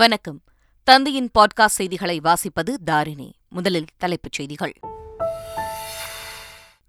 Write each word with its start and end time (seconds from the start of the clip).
வணக்கம் 0.00 0.36
தந்தையின் 0.84 1.30
பாட்காஸ்ட் 1.38 1.78
செய்திகளை 1.78 2.20
வாசிப்பது 2.20 2.74
தாரிணி 2.84 3.26
முதலில் 3.48 3.88
தலைப்புச் 3.96 4.32
செய்திகள் 4.32 4.74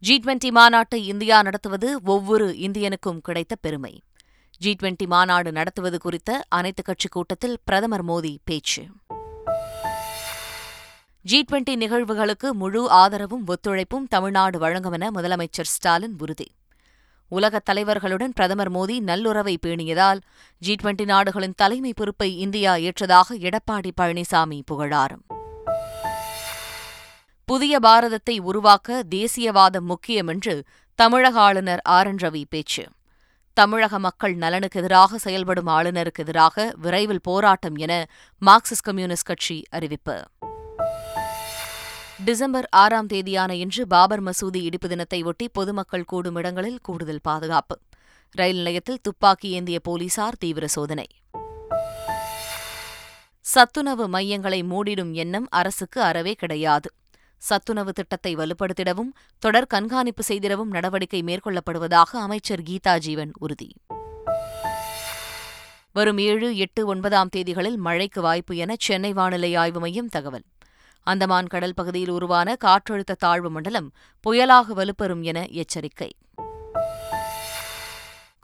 ஜி 0.04 0.22
டுவெண்டி 0.26 0.50
மாநாட்டை 0.50 1.00
இந்தியா 1.04 1.42
நடத்துவது 1.42 2.02
ஒவ்வொரு 2.04 2.47
இந்தியனுக்கும் 2.58 3.21
கிடைத்த 3.21 3.55
பெருமை 3.55 3.94
ஜி 4.62 4.76
டுவெண்டி 4.82 5.08
மாநாடு 5.08 5.52
நடத்துவது 5.52 6.00
குறித்த 6.00 6.46
அனைத்துக் 6.50 6.86
கட்சிக் 6.86 7.12
கூட்டத்தில் 7.12 7.58
பிரதமர் 7.66 8.05
மோடி 8.05 8.38
பேச்சு 8.44 8.84
ஜி 11.25 11.46
டுவெண்டி 11.52 11.75
நிகழ்வுகளுக்கு 11.75 12.52
முழு 12.54 12.89
ஆதரவும் 12.91 13.48
ஒத்துழைப்பும் 13.48 14.07
தமிழ்நாடு 14.07 14.59
வழங்கும் 14.59 14.91
என 14.91 15.12
முதலமைச்சர் 15.12 15.73
ஸ்டாலின் 15.78 16.18
உறுதி 16.20 16.48
உலகத் 17.32 17.68
தலைவர்களுடன் 17.70 18.36
பிரதமர் 18.36 18.71
மோடி 18.71 18.96
நல்லுறவை 19.02 19.55
பேணியதால் 19.66 20.21
ஜி 20.62 20.73
டுவெண்டி 20.75 21.05
நாடுகளின் 21.05 21.55
தலைமை 21.55 21.91
பொறுப்பை 21.93 22.30
இந்தியா 22.38 22.73
ஏற்றதாக 22.82 23.38
எடப்பாடி 23.41 23.91
பழனிசாமி 24.02 24.59
புகழார் 24.65 25.15
புதிய 27.47 27.75
பாரதத்தை 27.79 28.36
உருவாக்க 28.42 29.04
தேசியவாதம் 29.15 29.88
முக்கியம் 29.88 30.28
என்று 30.28 30.56
தமிழக 31.00 31.39
ஆளுநர் 31.39 31.82
ஆர் 31.89 32.08
என் 32.08 32.22
ரவி 32.22 32.44
பேச்சு 32.50 32.83
தமிழக 33.58 34.00
மக்கள் 34.00 34.36
நலனுக்கு 34.36 34.80
எதிராக 34.80 35.17
செயல்படும் 35.17 35.67
ஆளுநருக்கு 35.67 36.23
எதிராக 36.23 36.67
விரைவில் 36.81 37.22
போராட்டம் 37.22 37.78
என 37.78 37.94
மார்க்சிஸ்ட் 38.42 38.88
கம்யூனிஸ்ட் 38.88 39.25
கட்சி 39.25 39.58
அறிவிப்பு 39.70 40.16
டிசம்பர் 42.25 42.67
ஆறாம் 42.73 43.08
தேதியான 43.08 43.52
இன்று 43.56 43.88
பாபர் 43.88 44.23
மசூதி 44.23 44.59
இடிப்பு 44.64 44.88
தினத்தையொட்டி 44.88 45.45
பொதுமக்கள் 45.53 46.06
கூடும் 46.06 46.36
இடங்களில் 46.36 46.81
கூடுதல் 46.81 47.22
பாதுகாப்பு 47.22 47.75
ரயில் 48.36 48.58
நிலையத்தில் 48.58 49.02
துப்பாக்கி 49.02 49.50
ஏந்திய 49.50 49.80
போலீசார் 49.80 50.38
தீவிர 50.38 50.67
சோதனை 50.67 51.08
சத்துணவு 53.45 54.06
மையங்களை 54.08 54.59
மூடிடும் 54.64 55.14
எண்ணம் 55.14 55.47
அரசுக்கு 55.52 56.02
அறவே 56.02 56.36
கிடையாது 56.36 56.90
சத்துணவு 57.42 57.92
திட்டத்தை 57.94 58.36
வலுப்படுத்திடவும் 58.36 59.12
தொடர் 59.44 59.67
கண்காணிப்பு 59.67 60.23
செய்திடவும் 60.30 60.72
நடவடிக்கை 60.72 61.22
மேற்கொள்ளப்படுவதாக 61.22 62.20
அமைச்சர் 62.20 62.66
கீதா 62.67 62.98
ஜீவன் 62.98 63.34
உறுதி 63.40 63.70
வரும் 65.95 66.20
ஏழு 66.23 66.50
எட்டு 66.58 66.81
ஒன்பதாம் 66.88 67.31
தேதிகளில் 67.36 67.80
மழைக்கு 67.80 68.22
வாய்ப்பு 68.22 68.54
என 68.58 68.76
சென்னை 68.80 69.14
வானிலை 69.14 69.54
ஆய்வு 69.56 69.80
மையம் 69.80 70.12
தகவல் 70.12 70.45
அந்தமான் 71.08 71.48
கடல் 71.48 71.73
பகுதியில் 71.73 72.12
உருவான 72.12 72.56
காற்றழுத்த 72.66 73.20
தாழ்வு 73.20 73.50
மண்டலம் 73.50 73.88
புயலாக 74.26 74.73
வலுப்பெறும் 74.73 75.23
என 75.23 75.40
எச்சரிக்கை 75.54 76.12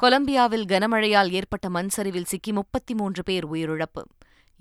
கொலம்பியாவில் 0.00 0.66
கனமழையால் 0.66 1.32
ஏற்பட்ட 1.32 1.68
மண்சரிவில் 1.70 2.28
சிக்கி 2.28 2.52
முப்பத்தி 2.52 2.94
மூன்று 2.94 3.22
பேர் 3.24 3.46
உயிரிழப்பு 3.46 4.04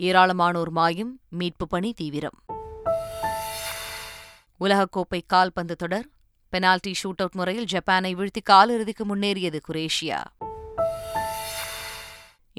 ஏராளமானோர் 0.00 0.72
மாயும் 0.72 1.12
மீட்பு 1.30 1.66
பணி 1.66 1.90
தீவிரம் 1.92 2.38
உலகக்கோப்பை 4.60 5.20
கால்பந்து 5.26 5.76
தொடர் 5.76 6.06
பெனால்டி 6.52 6.92
ஷூட் 7.02 7.20
அவுட் 7.20 7.34
முறையில் 7.34 7.66
ஜப்பானை 7.66 8.12
வீழ்த்தி 8.14 8.42
காலிறுதிக்கு 8.50 9.04
முன்னேறியது 9.04 9.58
குரேஷியா 9.68 10.20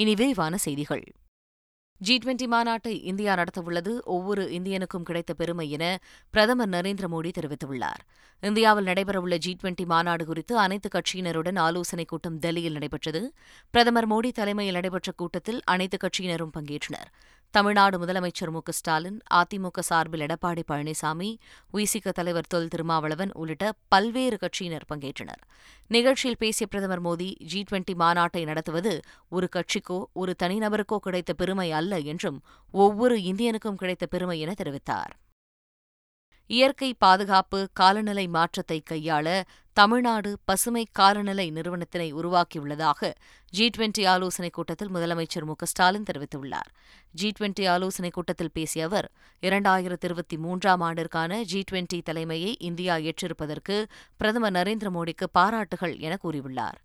இனி 0.00 0.13
விரிவான 0.15 0.55
செய்திகள் 0.57 1.05
ஜி 2.01 2.15
டுவெண்டி 2.17 2.45
மாநாட்டை 2.45 2.91
இந்தியா 3.03 3.31
நடத்தவுள்ளது 3.35 3.91
ஒவ்வொரு 4.07 4.43
இந்தியனுக்கும் 4.51 5.05
கிடைத்த 5.05 5.31
பெருமை 5.33 5.65
என 5.69 5.85
பிரதமர் 6.33 6.69
நரேந்திர 6.69 7.05
மோடி 7.07 7.29
தெரிவித்துள்ளார் 7.31 8.01
இந்தியாவில் 8.43 8.87
நடைபெறவுள்ள 8.87 9.35
ஜி 9.37 9.51
டுவெண்டி 9.61 9.85
மாநாடு 9.85 10.25
குறித்து 10.25 10.53
அனைத்து 10.57 10.89
கட்சியினருடன் 10.89 11.59
ஆலோசனைக் 11.59 12.07
கூட்டம் 12.07 12.37
டெல்லியில் 12.37 12.73
நடைபெற்றது 12.73 13.21
பிரதமர் 13.73 14.09
மோடி 14.09 14.31
தலைமையில் 14.31 14.73
நடைபெற்ற 14.73 15.11
கூட்டத்தில் 15.13 15.59
அனைத்து 15.65 15.97
கட்சியினரும் 15.97 16.53
பங்கேற்றனர் 16.57 17.09
தமிழ்நாடு 17.53 17.97
முதலமைச்சர் 17.97 18.51
மு 18.51 18.61
ஸ்டாலின் 18.69 19.19
அதிமுக 19.33 19.79
சார்பில் 19.81 20.23
எடப்பாடி 20.25 20.63
பழனிசாமி 20.67 21.29
விசிக 21.73 22.11
தலைவர் 22.11 22.49
தொல் 22.49 22.67
திருமாவளவன் 22.67 23.31
உள்ளிட்ட 23.33 23.71
பல்வேறு 23.87 24.37
கட்சியினர் 24.37 24.85
பங்கேற்றனர் 24.89 25.41
நிகழ்ச்சியில் 25.89 26.37
பேசிய 26.37 26.65
பிரதமர் 26.67 27.03
மோடி 27.03 27.29
ஜி 27.45 27.61
டுவெண்டி 27.61 27.93
மாநாட்டை 27.95 28.43
நடத்துவது 28.45 28.93
ஒரு 29.29 29.49
கட்சிக்கோ 29.55 29.99
ஒரு 30.13 30.33
தனிநபருக்கோ 30.43 30.99
கிடைத்த 30.99 31.33
பெருமை 31.33 31.69
அல்ல 31.71 31.99
என்றும் 32.05 32.39
ஒவ்வொரு 32.73 33.17
இந்தியனுக்கும் 33.23 33.75
கிடைத்த 33.75 34.07
பெருமை 34.07 34.37
என 34.39 34.53
தெரிவித்தார் 34.53 35.15
இயற்கை 36.49 36.89
பாதுகாப்பு 36.97 37.59
காலநிலை 37.73 38.27
மாற்றத்தை 38.27 38.77
கையாள 38.83 39.27
தமிழ்நாடு 39.77 40.29
பசுமை 40.45 40.81
காலநிலை 40.91 41.45
நிறுவனத்தினை 41.51 42.07
உருவாக்கியுள்ளதாக 42.13 43.09
ஜி 43.53 43.65
டுவெண்டி 43.75 44.03
ஆலோசனைக் 44.05 44.53
கூட்டத்தில் 44.53 44.91
முதலமைச்சர் 44.91 45.45
மு 45.45 45.55
ஸ்டாலின் 45.63 46.07
தெரிவித்துள்ளார் 46.09 46.69
ஜி 47.13 47.29
டுவெண்டி 47.39 47.65
ஆலோசனைக் 47.67 48.13
கூட்டத்தில் 48.13 48.51
பேசிய 48.51 48.85
அவர் 48.85 49.07
இரண்டாயிரத்தி 49.43 50.05
இருபத்தி 50.05 50.37
மூன்றாம் 50.37 50.83
ஆண்டிற்கான 50.83 51.41
ஜி 51.43 51.61
டுவெண்டி 51.71 51.99
தலைமையை 52.01 52.51
இந்தியா 52.61 52.95
ஏற்றிருப்பதற்கு 53.09 53.77
பிரதமர் 54.17 54.55
நரேந்திர 54.55 54.91
மோடிக்கு 54.91 55.27
பாராட்டுகள் 55.31 55.95
என 55.99 56.17
கூறியுள்ளார் 56.23 56.79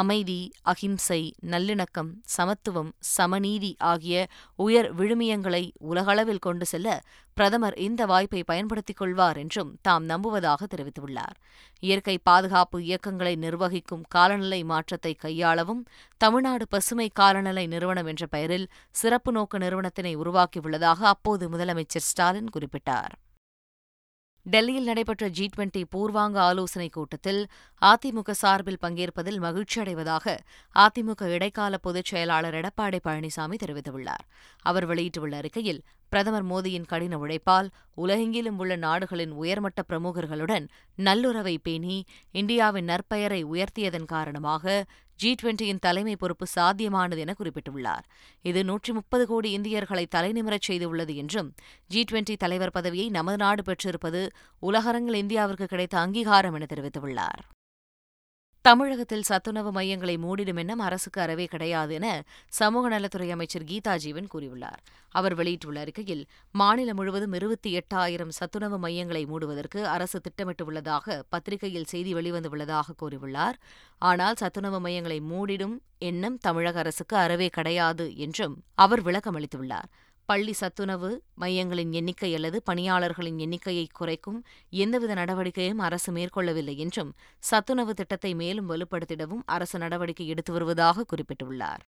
அமைதி 0.00 0.38
அகிம்சை 0.62 1.18
நல்லிணக்கம் 1.50 2.10
சமத்துவம் 2.36 2.90
சமநீதி 3.10 3.70
ஆகிய 3.82 4.16
உயர் 4.58 4.88
விழுமியங்களை 4.92 5.62
உலகளவில் 5.84 6.42
கொண்டு 6.42 6.66
செல்ல 6.66 6.88
பிரதமர் 7.36 7.76
இந்த 7.78 8.02
வாய்ப்பை 8.06 8.42
பயன்படுத்திக் 8.42 9.00
கொள்வார் 9.00 9.38
என்றும் 9.38 9.72
தாம் 9.82 10.04
நம்புவதாக 10.04 10.66
தெரிவித்துள்ளார் 10.66 11.36
இயற்கை 11.82 12.16
பாதுகாப்பு 12.22 12.78
இயக்கங்களை 12.80 13.34
நிர்வகிக்கும் 13.36 14.06
காலநிலை 14.08 14.60
மாற்றத்தை 14.64 15.12
கையாளவும் 15.16 15.82
தமிழ்நாடு 16.20 16.66
பசுமை 16.68 17.08
காலநிலை 17.12 17.66
நிறுவனம் 17.66 18.06
என்ற 18.06 18.26
பெயரில் 18.26 18.66
சிறப்பு 18.94 19.32
நோக்கு 19.32 19.58
நிறுவனத்தினை 19.58 20.14
உருவாக்கியுள்ளதாக 20.16 21.00
அப்போது 21.08 21.46
முதலமைச்சர் 21.48 22.08
ஸ்டாலின் 22.08 22.52
குறிப்பிட்டார் 22.52 23.14
டெல்லியில் 24.46 24.88
நடைபெற்ற 24.88 25.24
ஜி 25.28 25.44
டுவெண்டி 25.46 25.80
பூர்வாங்க 25.92 26.38
ஆலோசனைக் 26.40 26.92
கூட்டத்தில் 26.92 27.40
அதிமுக 27.82 28.30
சார்பில் 28.40 28.82
பங்கேற்பதில் 28.82 29.40
மகிழ்ச்சியடைவதாக 29.40 30.34
அதிமுக 30.76 31.28
இடைக்கால 31.28 31.76
பொதுச் 31.78 32.06
செயலாளர் 32.06 32.54
எடப்பாடி 32.54 33.00
பழனிசாமி 33.04 33.56
தெரிவித்துள்ளார் 33.56 34.24
அவர் 34.62 34.86
வெளியிட்டுள்ள 34.86 35.36
அறிக்கையில் 35.36 35.80
பிரதமர் 36.12 36.46
மோடியின் 36.46 36.88
கடின 36.88 37.18
உழைப்பால் 37.18 37.68
உலகெங்கிலும் 37.96 38.58
உள்ள 38.58 38.72
நாடுகளின் 38.76 39.32
உயர்மட்ட 39.36 39.80
பிரமுகர்களுடன் 39.88 40.66
நல்லுறவை 40.98 41.56
பேணி 41.62 41.96
இந்தியாவின் 42.34 42.88
நற்பெயரை 42.88 43.40
உயர்த்தியதன் 43.44 44.08
காரணமாக 44.08 44.84
ஜி 45.18 45.30
டுவெண்டியின் 45.34 45.82
தலைமை 45.82 46.14
பொறுப்பு 46.14 46.46
சாத்தியமானது 46.54 47.18
என 47.18 47.34
குறிப்பிட்டுள்ளார் 47.38 48.06
இது 48.44 48.62
நூற்றி 48.64 48.92
முப்பது 48.92 49.26
கோடி 49.26 49.50
இந்தியர்களை 49.52 50.04
தலைநிமிரச் 50.14 50.68
செய்துள்ளது 50.68 51.14
என்றும் 51.16 51.50
ஜி 51.90 52.02
டுவெண்டி 52.10 52.36
தலைவர் 52.36 52.74
பதவியை 52.74 53.08
நமது 53.10 53.36
நாடு 53.36 53.62
பெற்றிருப்பது 53.62 54.22
உலகரங்கில் 54.62 55.22
இந்தியாவிற்கு 55.22 55.66
கிடைத்த 55.66 55.96
அங்கீகாரம் 55.98 56.54
என 56.54 56.68
தெரிவித்துள்ளார் 56.70 57.42
தமிழகத்தில் 58.66 59.26
சத்துணவு 59.28 59.70
மையங்களை 59.72 60.14
மூடிடும் 60.18 60.58
எண்ணம் 60.58 60.80
அரசுக்கு 60.80 61.18
அறவே 61.20 61.44
கிடையாது 61.46 61.92
என 61.94 62.06
சமூக 62.52 62.88
நலத்துறை 62.88 63.28
அமைச்சர் 63.30 63.66
கீதா 63.68 63.92
ஜீவன் 63.96 64.30
கூறியுள்ளார் 64.32 64.80
அவர் 65.14 65.34
வெளியிட்டுள்ள 65.34 65.78
அறிக்கையில் 65.80 66.24
மாநிலம் 66.54 66.98
முழுவதும் 67.00 67.34
இருபத்தி 67.34 67.70
எட்டாயிரம் 67.72 68.32
சத்துணவு 68.32 68.78
மையங்களை 68.78 69.22
மூடுவதற்கு 69.24 69.82
அரசு 69.88 70.20
திட்டமிட்டுள்ளதாக 70.20 71.18
பத்திரிகையில் 71.28 71.88
செய்தி 71.88 72.12
வெளிவந்துள்ளதாக 72.14 72.96
கூறியுள்ளார் 73.02 73.58
ஆனால் 74.02 74.36
சத்துணவு 74.36 74.80
மையங்களை 74.80 75.18
மூடிடும் 75.30 75.76
எண்ணம் 76.02 76.40
தமிழக 76.40 76.78
அரசுக்கு 76.78 77.16
அறவே 77.16 77.48
கிடையாது 77.50 78.06
என்றும் 78.18 78.56
அவர் 78.78 79.04
விளக்கமளித்துள்ளார் 79.06 79.88
பள்ளி 80.28 80.52
சத்துணவு 80.52 81.10
மையங்களின் 81.34 81.92
எண்ணிக்கை 81.92 82.30
அல்லது 82.34 82.58
பணியாளர்களின் 82.66 83.38
எண்ணிக்கையை 83.38 83.86
குறைக்கும் 83.92 84.38
எந்தவித 84.76 85.14
நடவடிக்கையும் 85.14 85.78
அரசு 85.78 86.12
மேற்கொள்ளவில்லை 86.12 86.76
என்றும் 86.76 87.12
சத்துணவு 87.42 87.94
திட்டத்தை 87.94 88.32
மேலும் 88.34 88.70
வலுப்படுத்திடவும் 88.70 89.44
அரசு 89.48 89.78
நடவடிக்கை 89.78 90.26
எடுத்து 90.26 90.52
வருவதாக 90.52 91.06
குறிப்பிட்டுள்ளார் 91.12 91.84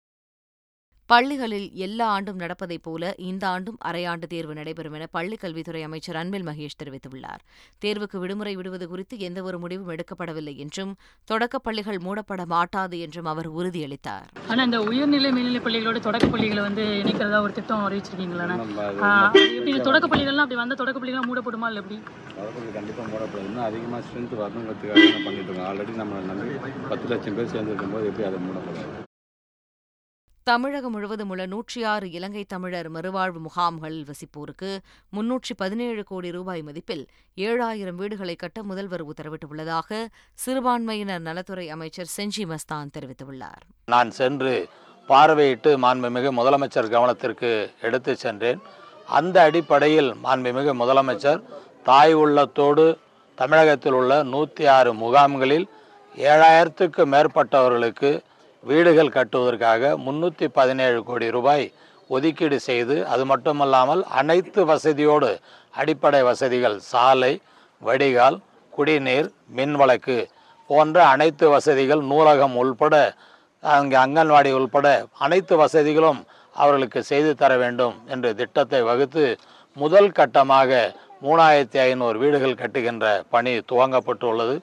பள்ளிகளில் 1.10 1.66
எல்லா 1.78 2.06
ஆண்டும் 2.12 2.38
நடப்பதைப் 2.38 2.84
போல 2.84 3.10
இந்த 3.24 3.44
ஆண்டும் 3.48 3.78
அரையாண்டு 3.88 4.28
தேர்வு 4.28 4.54
நடைபெறும் 4.54 4.96
என 4.98 5.08
பள்ளிக் 5.12 5.42
கல்வித்துறை 5.42 5.82
அமைச்சர் 5.84 6.18
அன்பில் 6.18 6.46
மகேஷ் 6.48 6.78
தெரிவித்துள்ளார் 6.80 7.42
தேர்வுக்கு 7.82 8.18
விடுமுறை 8.20 8.54
விடுவது 8.56 8.86
குறித்து 8.88 9.18
எந்தவொரு 9.20 9.58
முடிவும் 9.60 9.92
எடுக்கப்படவில்லை 9.92 10.54
என்றும் 10.58 10.94
தொடக்கப் 11.28 11.66
பள்ளிகள் 11.66 12.00
மூடப்பட 12.00 12.46
மாட்டாது 12.46 12.98
என்றும் 13.00 13.30
அவர் 13.34 13.50
உறுதியளித்தார் 13.56 14.30
ஆனால் 14.48 14.66
இந்த 14.66 14.82
உயர்நிலை 14.88 15.32
மேல்நிலைப் 15.32 15.68
பள்ளிகளோட 15.68 16.02
தொடக்க 16.08 16.30
பள்ளிகளை 16.30 16.64
வந்து 16.64 16.86
இணைக்கிறதா 17.02 17.42
ஒரு 17.42 17.54
திட்டம் 17.54 17.86
அறிவிச்சிருக்கீங்களா 17.86 18.48
எப்படி 19.54 19.78
தொடக்க 19.82 20.08
பள்ளிகள்லாம் 20.08 20.46
அப்படி 20.46 20.62
வந்த 20.62 20.78
தொடக்க 20.82 21.00
பள்ளிகள்லாம் 21.00 21.30
மூடப்படுமா 21.30 21.70
இல்லை 21.72 21.82
எப்படி 21.84 22.00
கண்டிப்பாக 22.76 23.08
மூடப்படாது 23.10 23.80
இன்னும் 23.80 24.06
ஸ்ட்ரென்த் 24.08 24.42
வரணுங்கிறதுக்காக 24.42 25.24
பண்ணிட்டு 25.24 25.50
இருக்கோம் 25.50 25.70
ஆல்ரெடி 25.70 25.96
நம்ம 25.96 26.22
பத்து 26.90 27.08
லட்சம் 27.08 27.38
பேர் 27.38 27.54
சேர்ந்துருக்கும் 27.54 27.96
போது 27.96 28.08
எப்படி 28.12 28.28
அதை 28.30 28.40
மூடப்படாது 28.48 29.12
தமிழகம் 30.48 30.92
முழுவதும் 30.92 31.30
உள்ள 31.30 31.44
நூற்றி 31.46 31.82
ஆறு 31.84 32.08
இலங்கை 32.12 32.42
தமிழர் 32.46 32.88
மறுவாழ்வு 32.90 33.40
முகாம்களில் 33.40 34.08
வசிப்போருக்கு 34.08 34.72
முன்னூற்றி 35.14 35.54
பதினேழு 35.58 36.02
கோடி 36.04 36.30
ரூபாய் 36.32 36.62
மதிப்பில் 36.62 37.04
ஏழாயிரம் 37.38 38.00
வீடுகளை 38.02 38.36
கட்ட 38.36 38.62
முதல்வர் 38.64 39.04
உத்தரவிட்டுள்ளதாக 39.04 40.00
சிறுபான்மையினர் 40.40 41.24
நலத்துறை 41.24 41.68
அமைச்சர் 41.68 42.12
செஞ்சி 42.16 42.44
மஸ்தான் 42.46 42.92
தெரிவித்துள்ளார் 42.96 43.64
நான் 43.88 44.12
சென்று 44.12 44.56
பார்வையிட்டு 45.10 45.72
மாண்புமிகு 45.78 46.32
முதலமைச்சர் 46.32 46.92
கவனத்திற்கு 46.92 47.52
எடுத்து 47.82 48.16
சென்றேன் 48.18 48.60
அந்த 49.10 49.38
அடிப்படையில் 49.44 50.12
மாண்புமிகு 50.24 50.76
முதலமைச்சர் 50.76 51.42
தாய் 51.84 52.16
உள்ளத்தோடு 52.16 52.88
தமிழகத்தில் 53.38 53.94
உள்ள 53.94 54.14
நூற்றி 54.28 54.64
ஆறு 54.74 54.92
முகாம்களில் 54.98 55.66
ஏழாயிரத்துக்கு 56.26 57.04
மேற்பட்டவர்களுக்கு 57.06 58.12
வீடுகள் 58.64 59.16
கட்டுவதற்காக 59.16 59.94
முன்னூற்றி 59.98 60.48
பதினேழு 60.56 61.00
கோடி 61.04 61.28
ரூபாய் 61.30 61.66
ஒதுக்கீடு 62.10 62.58
செய்து 62.62 62.96
அது 63.06 63.24
மட்டுமல்லாமல் 63.26 64.02
அனைத்து 64.14 64.62
வசதியோடு 64.66 65.30
அடிப்படை 65.74 66.22
வசதிகள் 66.22 66.78
சாலை 66.84 67.34
வடிகால் 67.82 68.38
குடிநீர் 68.74 69.30
மின்வழக்கு 69.50 70.18
போன்ற 70.70 70.98
அனைத்து 71.06 71.46
வசதிகள் 71.50 72.02
நூலகம் 72.04 72.56
உள்பட 72.56 72.96
அங்கே 73.64 73.98
அங்கன்வாடி 73.98 74.52
உள்பட 74.52 74.88
அனைத்து 75.20 75.54
வசதிகளும் 75.58 76.22
அவர்களுக்கு 76.56 77.00
செய்து 77.04 77.32
தர 77.36 77.52
வேண்டும் 77.58 77.96
என்று 78.08 78.30
திட்டத்தை 78.36 78.82
வகுத்து 78.82 79.26
முதல் 79.78 80.10
கட்டமாக 80.12 80.72
மூணாயிரத்தி 81.22 81.80
ஐநூறு 81.84 82.18
வீடுகள் 82.20 82.60
கட்டுகின்ற 82.60 83.08
பணி 83.30 83.52
துவங்கப்பட்டுள்ளது 83.72 84.56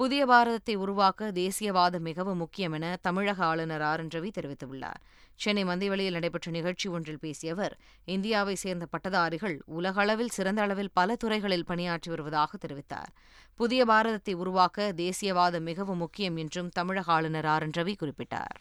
புதிய 0.00 0.22
பாரதத்தை 0.26 0.74
உருவாக்க 0.76 1.28
தேசியவாதம் 1.32 2.04
மிகவும் 2.04 2.38
முக்கியம் 2.38 2.72
என 2.72 2.90
தமிழக 3.00 3.38
ஆளுநர் 3.44 3.82
ஆர் 3.82 4.00
என் 4.00 4.12
ரவி 4.12 4.30
தெரிவித்துள்ளார் 4.30 5.00
சென்னை 5.40 5.62
மந்தியவெளியில் 5.64 6.16
நடைபெற்ற 6.16 6.50
நிகழ்ச்சி 6.50 6.86
ஒன்றில் 6.88 7.20
பேசிய 7.20 7.52
அவர் 7.52 7.74
இந்தியாவை 8.08 8.54
சேர்ந்த 8.54 8.86
பட்டதாரிகள் 8.86 9.56
உலகளவில் 9.72 10.32
சிறந்த 10.32 10.62
அளவில் 10.62 10.92
பல 10.92 11.16
துறைகளில் 11.16 11.66
பணியாற்றி 11.66 12.10
வருவதாக 12.10 12.58
தெரிவித்தார் 12.58 13.12
புதிய 13.60 13.84
பாரதத்தை 13.84 14.36
உருவாக்க 14.36 14.88
தேசியவாதம் 14.96 15.62
மிகவும் 15.62 15.98
முக்கியம் 15.98 16.36
என்றும் 16.36 16.72
தமிழக 16.72 17.12
ஆளுநர் 17.12 17.46
ஆர் 17.46 17.62
என் 17.62 17.76
ரவி 17.76 17.96
குறிப்பிட்டார் 18.00 18.58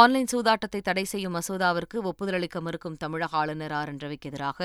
ஆன்லைன் 0.00 0.28
சூதாட்டத்தை 0.32 0.78
தடை 0.80 1.02
செய்யும் 1.04 1.34
மசோதாவிற்கு 1.36 1.96
ஒப்புதல் 2.04 2.36
அளிக்க 2.36 2.60
மறுக்கும் 2.60 2.94
தமிழக 2.96 3.36
ஆளுநர் 3.36 3.72
ஆர் 3.72 3.88
என் 3.88 4.00
ரவிக்கு 4.00 4.28
எதிராக 4.30 4.65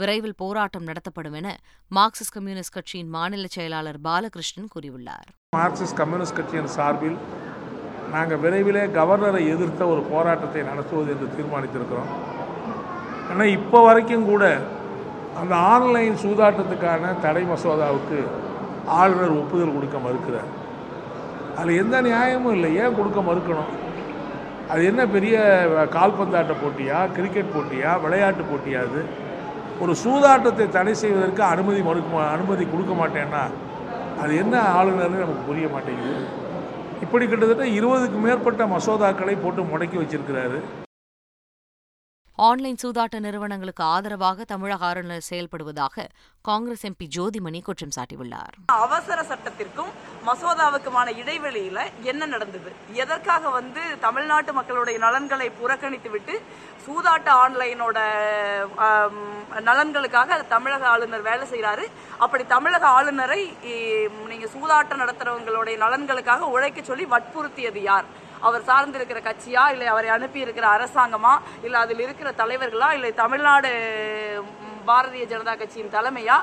விரைவில் 0.00 0.34
போராட்டம் 0.36 0.84
நடத்தப்படும் 0.84 1.36
என 1.40 1.50
மார்க்சிஸ்ட் 1.90 2.34
கம்யூனிஸ்ட் 2.34 2.74
கட்சியின் 2.74 3.08
மாநில 3.10 3.46
செயலாளர் 3.50 3.98
பாலகிருஷ்ணன் 4.04 4.68
கூறியுள்ளார் 4.74 5.30
மார்க்சிஸ்ட் 5.56 5.98
கம்யூனிஸ்ட் 5.98 6.36
கட்சியின் 6.36 6.70
சார்பில் 6.74 7.16
நாங்கள் 8.10 8.42
விரைவிலே 8.44 8.84
கவர்னரை 8.92 9.42
எதிர்த்த 9.48 9.82
ஒரு 9.86 10.04
போராட்டத்தை 10.10 10.62
நடத்துவது 10.64 11.10
என்று 11.14 11.28
தீர்மானித்திருக்கிறோம் 11.34 12.12
ஆனால் 13.30 13.54
இப்போ 13.54 13.80
வரைக்கும் 13.82 14.28
கூட 14.28 14.44
அந்த 15.36 15.54
ஆன்லைன் 15.70 16.22
சூதாட்டத்துக்கான 16.22 17.16
தடை 17.20 17.44
மசோதாவுக்கு 17.46 18.20
ஆளுநர் 18.94 19.38
ஒப்புதல் 19.38 19.74
கொடுக்க 19.74 19.98
மறுக்கிறார் 20.00 20.50
அதில் 21.56 21.78
எந்த 21.78 21.96
நியாயமும் 22.02 22.54
இல்லை 22.54 22.72
ஏன் 22.76 22.96
கொடுக்க 22.96 23.20
மறுக்கணும் 23.22 23.70
அது 24.70 24.82
என்ன 24.84 25.02
பெரிய 25.06 25.36
கால்பந்தாட்ட 25.92 26.54
போட்டியா 26.62 26.98
கிரிக்கெட் 27.16 27.54
போட்டியா 27.54 27.92
விளையாட்டு 28.00 28.42
போட்டியா 28.42 28.80
அது 28.80 29.02
ஒரு 29.80 29.92
சூதாட்டத்தை 29.94 30.64
தடை 30.70 30.94
செய்வதற்கு 30.94 31.42
அனுமதி 31.44 31.80
மறுக்க 31.82 32.22
அனுமதி 32.32 32.64
கொடுக்க 32.64 32.94
மாட்டேன்னா 32.94 33.42
அது 34.20 34.32
என்ன 34.36 34.54
ஆளுநர்னு 34.72 35.22
நமக்கு 35.24 35.44
புரிய 35.46 35.66
மாட்டேங்குது 35.68 36.24
இப்படி 37.00 37.24
கிட்டத்தட்ட 37.26 37.66
இருபதுக்கு 37.70 38.18
மேற்பட்ட 38.18 38.62
மசோதாக்களை 38.66 39.34
போட்டு 39.36 39.62
முடக்கி 39.62 39.96
வச்சிருக்கிறாரு 39.98 40.58
ஆன்லைன் 42.38 42.76
சூதாட்ட 42.80 43.16
நிறுவனங்களுக்கு 43.20 43.82
ஆதரவாக 43.86 44.44
தமிழக 44.44 44.82
ஆளுநர் 44.86 45.24
செயல்படுவதாக 45.28 46.04
காங்கிரஸ் 46.44 46.84
எம்பி 46.88 47.06
ஜோதிமணி 47.14 47.60
குற்றம் 47.60 47.94
சாட்டியுள்ளார் 47.96 48.54
அவசர 48.76 49.18
சட்டத்திற்கும் 49.22 49.90
மசோதாவுக்குமான 50.24 51.14
இடைவெளியில 51.22 51.78
என்ன 52.04 52.26
நடந்தது 52.26 52.70
எதற்காக 52.96 53.50
வந்து 53.50 53.82
தமிழ்நாட்டு 54.00 54.52
மக்களுடைய 54.52 54.98
நலன்களை 54.98 55.48
புறக்கணித்து 55.58 56.12
விட்டு 56.14 56.36
சூதாட்ட 56.84 57.28
ஆன்லைனோட 57.38 57.98
நலன்களுக்காக 59.64 60.40
தமிழக 60.48 60.86
ஆளுநர் 60.88 61.26
வேலை 61.26 61.44
செய்கிறாரு 61.46 61.84
அப்படி 62.18 62.46
தமிழக 62.46 62.86
ஆளுநரை 62.92 63.40
நீங்க 64.28 64.48
சூதாட்டம் 64.54 65.02
நடத்துறவங்களுடைய 65.02 65.76
நலன்களுக்காக 65.78 66.52
உழைக்க 66.54 66.82
சொல்லி 66.82 67.06
வற்புறுத்தியது 67.08 67.82
யார் 67.82 68.08
அவர் 68.40 68.62
சார்ந்திருக்கிற 68.62 69.20
கட்சியா 69.22 69.64
இல்லை 69.70 69.86
அவரை 69.86 70.08
அனுப்பி 70.08 70.40
இருக்கிற 70.40 70.68
அரசாங்கமா 70.68 71.34
இல்லை 71.62 71.80
அதில் 71.80 72.00
இருக்கிற 72.00 72.30
தலைவர்களா 72.32 72.90
இல்லை 72.92 73.12
தமிழ்நாடு 73.14 73.72
பாரதிய 74.88 75.24
ஜனதா 75.26 75.54
கட்சியின் 75.54 75.94
தலைமையா 75.94 76.36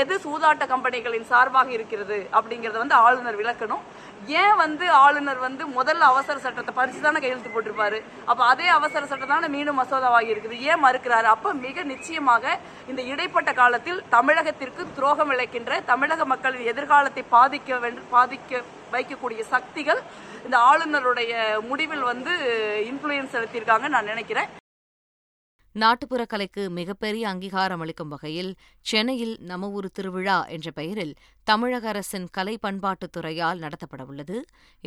எது 0.00 0.14
சூதாட்ட 0.24 0.66
கம்பெனிகளின் 0.66 1.30
சார்பாக 1.30 1.70
இருக்கிறது 1.72 2.18
அப்படிங்கிறத 2.32 2.78
வந்து 2.78 2.98
ஆளுநர் 3.00 3.40
விளக்கணும் 3.40 3.84
ஏன் 4.34 4.56
வந்து 4.56 4.86
ஆளுநர் 4.98 5.40
வந்து 5.40 5.64
முதல்ல 5.74 6.08
அவசர 6.08 6.36
சட்டத்தை 6.38 6.72
பறிச்சு 6.74 7.00
தானே 7.00 7.20
கையெழுத்து 7.20 7.50
போட்டிருப்பாரு 7.50 7.98
அப்போ 8.26 8.42
அதே 8.48 8.68
அவசர 8.74 9.02
சட்டம் 9.04 9.34
தானே 9.34 9.48
மீண்டும் 9.48 9.78
மசோதாவாகி 9.80 10.32
இருக்குது 10.32 10.58
ஏன் 10.68 10.84
மறுக்கிறாரு 10.84 11.28
அப்போ 11.28 11.52
மிக 11.60 11.84
நிச்சயமாக 11.84 12.56
இந்த 12.88 13.02
இடைப்பட்ட 13.08 13.52
காலத்தில் 13.54 14.02
தமிழகத்திற்கு 14.10 14.84
துரோகம் 14.98 15.32
இழைக்கின்ற 15.34 15.80
தமிழக 15.84 16.26
மக்களின் 16.26 16.70
எதிர்காலத்தை 16.72 17.24
பாதிக்க 17.32 17.80
பாதிக்க 18.12 18.62
வைக்கக்கூடிய 18.92 19.42
சக்திகள் 19.50 20.00
இந்த 20.44 20.56
ஆளுநருடைய 20.68 21.32
முடிவில் 21.68 22.08
வந்து 22.12 22.34
இன்ஃப்ளூயன்ஸ் 22.88 23.36
செலுத்தியிருக்காங்க 23.36 23.88
நான் 23.88 24.10
நினைக்கிறேன் 24.10 24.57
நாட்டுப்புற 25.74 26.22
கலைக்கு 26.24 26.62
மிகப்பெரிய 26.70 27.24
அங்கீகாரம் 27.28 27.80
அளிக்கும் 27.80 28.08
வகையில் 28.08 28.52
சென்னையில் 28.86 29.34
நம 29.44 29.68
ஊர் 29.70 29.88
திருவிழா 29.92 30.36
என்ற 30.48 30.68
பெயரில் 30.70 31.12
தமிழக 31.46 31.84
அரசின் 31.88 32.26
கலை 32.30 32.54
பண்பாட்டுத் 32.58 33.12
துறையால் 33.12 33.60
நடத்தப்படவுள்ளது 33.60 34.36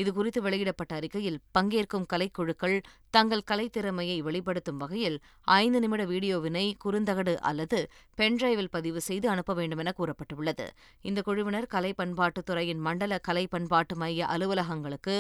இதுகுறித்து 0.00 0.40
வெளியிடப்பட்ட 0.42 0.96
அறிக்கையில் 0.96 1.40
பங்கேற்கும் 1.54 2.08
கலைக்குழுக்கள் 2.14 2.76
தங்கள் 3.14 3.48
கலைத்திறமையை 3.52 4.18
வெளிப்படுத்தும் 4.22 4.78
வகையில் 4.78 5.18
ஐந்து 5.58 5.80
நிமிட 5.80 6.04
வீடியோவினை 6.06 6.66
குறுந்தகடு 6.84 7.34
அல்லது 7.42 7.80
பென்டிரைவில் 8.18 8.70
பதிவு 8.70 9.02
செய்து 9.02 9.28
அனுப்ப 9.30 9.54
வேண்டும் 9.54 9.78
என 9.78 9.94
கூறப்பட்டுள்ளது 9.98 10.68
இந்த 11.02 11.22
குழுவினர் 11.22 11.68
கலை 11.68 11.92
பண்பாட்டுத் 11.94 12.48
துறையின் 12.50 12.82
மண்டல 12.82 13.20
கலை 13.20 13.46
பண்பாட்டு 13.48 13.96
மைய 13.96 14.28
அலுவலகங்களுக்கு 14.28 15.16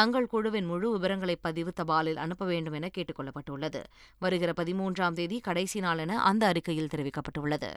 தங்கள் 0.00 0.26
குழுவின் 0.26 0.66
முழு 0.66 0.88
விவரங்களை 0.90 1.36
பதிவு 1.40 1.72
தபாலில் 1.76 2.16
அனுப்ப 2.16 2.44
வேண்டும் 2.44 2.72
என 2.72 2.88
கேட்டுக் 2.88 3.18
கொள்ளப்பட்டுள்ளது 3.18 3.82
வருகிற 4.18 4.52
பதிமூன்றாம் 4.56 5.03
மூன்றாம் 5.04 5.18
தேதி 5.20 5.38
கடைசி 5.40 5.78
நாள் 5.80 5.98
என 5.98 6.12
அந்த 6.22 6.42
அறிக்கையில் 6.46 6.90
தெரிவிக்கப்பட்டுள்ளது 6.92 7.68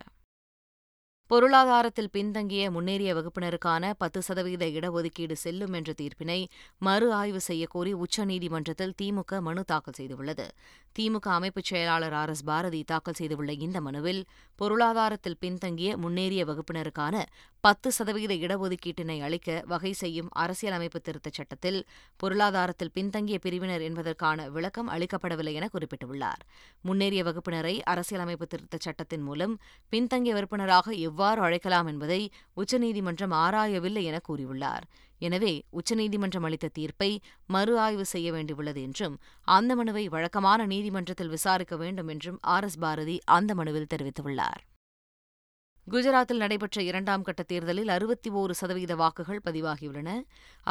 பொருளாதாரத்தில் 1.31 2.12
பின்தங்கிய 2.12 2.66
முன்னேறிய 2.72 3.14
வகுப்பினருக்கான 3.14 3.90
பத்து 3.98 4.19
சதவீத 4.22 4.66
இடஒதுக்கீடு 4.75 5.36
செல்லும் 5.36 5.74
என்ற 5.74 5.94
தீர்ப்பினை 5.94 6.38
மறு 6.81 7.08
ஆய்வு 7.12 7.42
செய்யக்கோரி 7.48 7.94
உச்சநீதிமன்றத்தில் 8.04 8.96
திமுக 9.02 9.42
மனு 9.42 9.64
தாக்கல் 9.64 9.98
செய்துள்ளது 9.98 10.46
திமுக 10.96 11.28
அமைப்புச் 11.30 11.69
செயலாளர் 11.69 12.14
ஆர் 12.14 12.30
எஸ் 12.30 12.44
பாரதி 12.44 12.80
தாக்கல் 12.84 13.18
செய்துள்ள 13.19 13.52
இந்த 13.59 13.81
மனுவில் 13.81 14.21
பொருளாதாரத்தில் 14.59 15.38
பின்தங்கிய 15.40 15.97
முன்னேறிய 15.97 16.44
வகுப்பினருக்கான 16.45 17.16
பத்து 17.64 17.90
சதவீத 17.92 18.33
இடஒதுக்கீட்டினை 18.38 19.18
அளிக்க 19.21 19.59
வகை 19.66 19.92
செய்யும் 19.94 20.30
அரசியலமைப்பு 20.36 21.00
திருத்தச் 21.00 21.38
சட்டத்தில் 21.38 21.80
பொருளாதாரத்தில் 22.19 22.94
பின்தங்கிய 22.94 23.40
பிரிவினர் 23.40 23.81
என்பதற்கான 23.81 24.47
விளக்கம் 24.50 24.90
அளிக்கப்படவில்லை 24.90 25.54
என 25.54 25.69
குறிப்பிட்டுள்ளார் 25.74 26.42
முன்னேறிய 26.83 27.24
வகுப்பினரை 27.24 27.76
அரசியலமைப்பு 27.88 28.47
திருத்தச் 28.47 28.88
சட்டத்தின் 28.88 29.24
மூலம் 29.24 29.56
பின்தங்கிய 29.94 30.33
வகுப்பினராக 30.33 30.95
எவ்வாறு 31.18 31.42
அழைக்கலாம் 31.42 31.88
என்பதை 31.88 32.19
உச்சநீதிமன்றம் 32.57 33.33
ஆராயவில்லை 33.38 34.04
என 34.04 34.18
கூறியுள்ளார் 34.28 34.83
எனவே 35.21 35.54
உச்சநீதிமன்றம் 35.71 36.44
அளித்த 36.44 36.68
தீர்ப்பை 36.74 37.09
மறு 37.50 37.74
ஆய்வு 37.78 38.06
செய்ய 38.06 38.28
வேண்டியுள்ளது 38.31 38.81
என்றும் 38.81 39.16
அந்த 39.47 39.71
மனுவை 39.76 40.06
வழக்கமான 40.07 40.68
நீதிமன்றத்தில் 40.68 41.33
விசாரிக்க 41.33 41.76
வேண்டும் 41.78 42.09
என்றும் 42.09 42.40
ஆர் 42.47 42.64
எஸ் 42.64 42.80
பாரதி 42.80 43.18
அந்த 43.30 43.54
மனுவில் 43.56 43.92
தெரிவித்துள்ளார் 43.94 44.62
குஜராத்தில் 45.88 46.42
நடைபெற்ற 46.42 46.78
இரண்டாம் 46.81 47.24
கட்ட 47.24 47.42
தேர்தலில் 47.44 47.90
அறுபத்தி 47.90 48.30
ஒரு 48.38 48.54
சதவீத 48.54 48.94
வாக்குகள் 48.95 49.40
பதிவாகியுள்ளன 49.45 50.09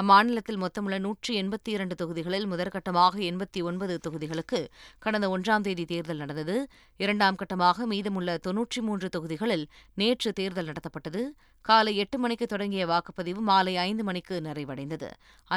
அம்மாநிலத்தில் 0.00 0.61
மொத்தமுள்ள 0.61 0.97
நூற்றி 0.99 1.33
எண்பத்தி 1.38 1.71
இரண்டு 1.71 1.95
தொகுதிகளில் 1.95 2.47
முதற்கட்டமாக 2.47 3.23
எண்பத்தி 3.29 3.61
ஒன்பது 3.62 3.95
தொகுதிகளுக்கு 3.99 4.61
கடந்த 4.99 5.29
ஒன்றாம் 5.29 5.65
தேதி 5.65 5.85
தேர்தல் 5.85 6.23
நடந்தது 6.25 6.57
இரண்டாம் 7.00 7.38
கட்டமாக 7.38 7.87
மீதமுள்ள 7.87 8.37
தொன்னூற்றி 8.47 8.83
மூன்று 8.83 9.09
தொகுதிகளில் 9.09 9.67
நேற்று 9.97 10.33
தேர்தல் 10.33 10.69
நடத்தப்பட்டது 10.69 11.23
காலை 11.65 11.93
எட்டு 11.97 12.17
மணிக்கு 12.19 12.47
தொடங்கிய 12.47 12.83
வாக்குப்பதிவு 12.87 13.41
மாலை 13.43 13.73
ஐந்து 13.81 14.03
மணிக்கு 14.05 14.35
நிறைவடைந்தது 14.41 15.09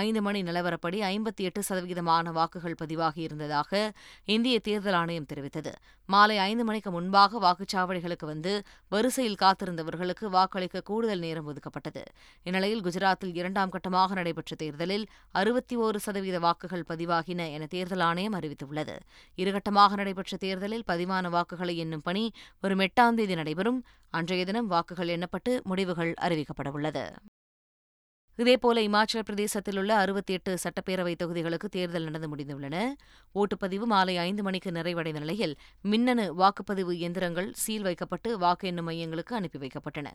ஐந்து 0.00 0.21
மணி 0.21 0.39
நிலவரப்படி 0.43 0.97
ஐம்பத்தி 1.07 1.43
எட்டு 1.43 1.61
சதவீதமான 1.63 2.31
வாக்குகள் 2.31 2.79
பதிவாகியிருந்ததாக 2.79 3.81
இந்திய 4.27 4.55
தேர்தல் 4.59 4.97
ஆணையம் 4.97 5.27
தெரிவித்தது 5.29 5.73
மாலை 6.09 6.37
ஐந்து 6.41 6.63
மணிக்கு 6.63 6.91
முன்பாக 6.91 7.39
வாக்குச்சாவடிகளுக்கு 7.39 8.25
வந்து 8.25 8.53
வரிசையில் 8.91 9.39
காத்திருந்தவர்களுக்கு 9.49 10.25
வாக்களிக்க 10.29 10.81
கூடுதல் 10.83 11.21
நேரம் 11.21 11.47
ஒதுக்கப்பட்டது 11.47 12.03
இந்நிலையில் 12.45 12.83
குஜராத்தில் 12.83 13.33
இரண்டாம் 13.33 13.71
கட்டமாக 13.71 14.15
நடைபெற்ற 14.15 14.55
தேர்தலில் 14.55 15.05
அறுபத்தி 15.33 15.75
ஒரு 15.79 15.99
சதவீத 15.99 16.39
வாக்குகள் 16.39 16.85
பதிவாகின 16.89 17.47
என 17.51 17.67
தேர்தல் 17.67 18.05
ஆணையம் 18.07 18.37
அறிவித்துள்ளது 18.39 18.95
இருகட்டமாக 19.37 19.95
நடைபெற்ற 19.95 20.37
தேர்தலில் 20.37 20.87
பதிவான 20.87 21.29
வாக்குகளை 21.29 21.75
எண்ணும் 21.77 22.01
பணி 22.01 22.25
வரும் 22.63 22.83
எட்டாம் 22.87 23.15
தேதி 23.15 23.35
நடைபெறும் 23.35 23.81
அன்றைய 24.13 24.45
தினம் 24.45 24.67
வாக்குகள் 24.67 25.13
எண்ணப்பட்டு 25.15 25.53
முடிவுகள் 25.63 26.13
அறிவிக்கப்படவுள்ளது 26.21 27.05
இதேபோல 28.39 28.81
இமாச்சல 28.85 29.21
பிரதேசத்தில் 29.21 29.77
உள்ள 29.77 29.91
அறுபத்தி 29.95 30.33
எட்டு 30.33 30.51
சட்டப்பேரவை 30.63 31.13
தொகுதிகளுக்கு 31.15 31.67
தேர்தல் 31.67 32.05
நடந்து 32.05 32.27
முடிந்துள்ளன 32.27 32.75
ஓட்டுப்பதிவு 33.35 33.85
மாலை 33.85 34.15
ஐந்து 34.21 34.43
மணிக்கு 34.43 34.69
நிறைவடைந்த 34.71 35.19
நிலையில் 35.19 35.55
மின்னணு 35.83 36.25
வாக்குப்பதிவு 36.37 36.93
எந்திரங்கள் 36.99 37.49
சீல் 37.57 37.83
வைக்கப்பட்டு 37.83 38.31
வாக்கு 38.37 38.67
எண்ணும் 38.67 38.87
மையங்களுக்கு 38.89 39.35
அனுப்பி 39.35 39.59
வைக்கப்பட்டன 39.59 40.13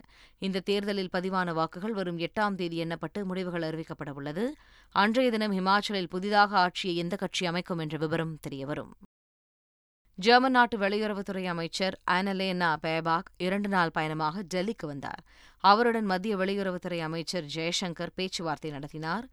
இந்த 0.42 0.64
தேர்தலில் 0.64 1.12
பதிவான 1.12 1.54
வாக்குகள் 1.54 1.94
வரும் 1.94 2.20
எட்டாம் 2.20 2.54
தேதி 2.54 2.78
எண்ணப்பட்டு 2.84 3.22
முடிவுகள் 3.24 3.66
அறிவிக்கப்பட 3.68 4.12
உள்ளது 4.12 4.46
அன்றைய 4.94 5.30
தினம் 5.30 5.56
இமாச்சலில் 5.60 6.12
புதிதாக 6.12 6.56
ஆட்சியை 6.58 6.96
எந்த 6.96 7.16
கட்சி 7.16 7.46
அமைக்கும் 7.46 7.78
என்ற 7.78 7.98
விவரம் 7.98 8.34
தெரியவரும் 8.40 8.94
ஜெர்மன் 10.18 10.52
நாட்டு 10.52 10.76
வெளியுறவுத்துறை 10.78 11.42
அமைச்சர் 11.44 11.94
அனலேனா 12.10 12.68
பேபாக் 12.82 13.30
இரண்டு 13.36 13.68
நாள் 13.68 13.90
பயணமாக 13.90 14.42
டெல்லிக்கு 14.54 14.86
வந்தார் 14.86 15.22
அவருடன் 15.64 16.06
மத்திய 16.06 16.34
வெளியுறவுத்துறை 16.36 16.98
அமைச்சர் 16.98 17.46
ஜெய்சங்கர் 17.54 18.12
பேச்சுவார்த்தை 18.14 18.70
நடத்தினார் 18.70 19.24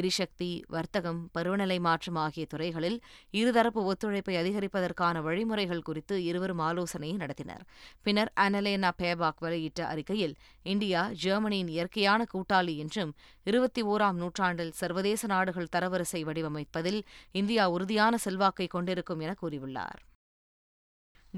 எரிசக்தி 0.00 0.48
வர்த்தகம் 0.68 1.20
பருவநிலை 1.32 1.78
மாற்றம் 1.78 2.18
ஆகிய 2.18 2.44
துறைகளில் 2.46 2.98
இருதரப்பு 3.34 3.80
ஒத்துழைப்பை 3.84 4.34
அதிகரிப்பதற்கான 4.36 5.22
வழிமுறைகள் 5.22 5.82
குறித்து 5.82 6.16
இருவரும் 6.24 6.62
ஆலோசனை 6.62 7.10
நடத்தினர் 7.16 7.64
பின்னர் 8.02 8.32
அனலேனா 8.40 8.92
பேபாக் 8.98 9.42
வெளியிட்ட 9.42 9.82
அறிக்கையில் 9.86 10.34
இந்தியா 10.66 11.02
ஜெர்மனியின் 11.22 11.72
இயற்கையான 11.76 12.26
கூட்டாளி 12.34 12.76
என்றும் 12.76 13.12
இருபத்தி 13.46 13.84
ஓராம் 13.86 14.16
நூற்றாண்டில் 14.16 14.72
சர்வதேச 14.74 15.26
நாடுகள் 15.26 15.72
தரவரிசை 15.76 16.22
வடிவமைப்பதில் 16.24 17.02
இந்தியா 17.34 17.66
உறுதியான 17.70 18.14
செல்வாக்கை 18.18 18.68
கொண்டிருக்கும் 18.68 19.20
என 19.20 19.34
கூறியுள்ளார் 19.42 20.00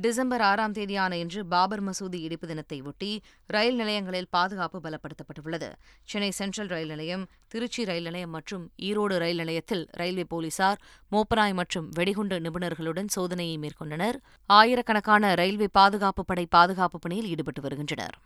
டிசம்பர் 0.00 0.42
ஆறாம் 0.42 0.74
தேதியான 0.74 1.16
இன்று 1.16 1.40
பாபர் 1.44 1.82
மசூதி 1.82 2.18
இடிப்பு 2.20 2.46
தினத்தை 2.46 2.78
ஒட்டி 2.82 3.10
ரயில் 3.50 3.76
நிலையங்களில் 3.76 4.28
பாதுகாப்பு 4.30 4.78
பலப்படுத்தப்பட்டுள்ளது 4.80 5.68
சென்னை 6.08 6.30
சென்ட்ரல் 6.30 6.70
ரயில் 6.70 6.92
நிலையம் 6.94 7.24
திருச்சி 7.48 7.84
ரயில் 7.84 8.04
நிலையம் 8.04 8.30
மற்றும் 8.30 8.64
ஈரோடு 8.82 9.16
ரயில் 9.18 9.42
நிலையத்தில் 9.42 9.84
ரயில்வே 9.92 10.26
போலீசார் 10.30 10.80
மோப்பனாய் 11.12 11.58
மற்றும் 11.60 11.88
வெடிகுண்டு 11.94 12.38
நிபுணர்களுடன் 12.40 13.14
சோதனையை 13.14 13.56
மேற்கொண்டனர் 13.58 14.18
ஆயிரக்கணக்கான 14.50 15.34
ரயில்வே 15.34 15.70
பாதுகாப்பு 15.72 16.24
படை 16.24 16.46
பாதுகாப்பு 16.50 16.98
பணியில் 16.98 17.30
ஈடுபட்டு 17.30 17.62
வருகின்றனர் 17.62 18.16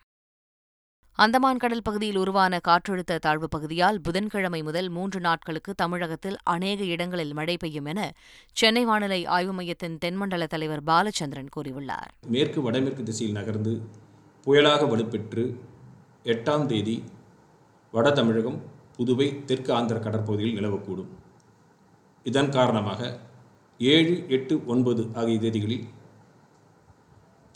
அந்தமான் 1.19 1.61
கடல் 1.61 1.85
பகுதியில் 1.85 2.19
உருவான 2.19 2.55
காற்றழுத்த 2.61 3.15
தாழ்வு 3.19 3.47
பகுதியால் 3.49 3.99
புதன்கிழமை 4.01 4.59
முதல் 4.63 4.89
மூன்று 4.89 5.19
நாட்களுக்கு 5.21 5.73
தமிழகத்தில் 5.75 6.37
அநேக 6.47 6.81
இடங்களில் 6.87 7.33
மழை 7.33 7.55
பெய்யும் 7.57 7.87
என 7.87 8.01
சென்னை 8.57 8.83
வானிலை 8.85 9.19
ஆய்வு 9.27 9.53
மையத்தின் 9.53 9.95
தென்மண்டல 9.99 10.47
தலைவர் 10.47 10.83
பாலச்சந்திரன் 10.85 11.49
கூறியுள்ளார் 11.55 12.11
மேற்கு 12.29 12.63
வடமேற்கு 12.63 13.03
திசையில் 13.03 13.39
நகர்ந்து 13.39 13.73
புயலாக 14.47 14.83
வலுப்பெற்று 14.87 15.45
எட்டாம் 16.27 16.67
தேதி 16.67 16.97
வட 17.95 18.11
தமிழகம் 18.11 18.59
புதுவை 18.99 19.29
தெற்கு 19.45 19.73
ஆந்திர 19.73 19.99
கடற்பகுதியில் 19.99 20.59
நிலவக்கூடும் 20.59 21.11
இதன் 22.27 22.51
காரணமாக 22.51 23.01
ஏழு 23.81 24.15
எட்டு 24.31 24.55
ஒன்பது 24.67 25.05
ஆகிய 25.15 25.39
தேதிகளில் 25.39 25.87